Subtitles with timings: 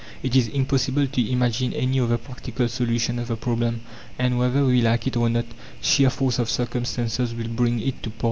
[0.23, 3.81] It is impossible to imagine any other practical solution of the problem;
[4.17, 5.45] and, whether we like it or not,
[5.79, 8.19] sheer force of circumstances will bring it to pass.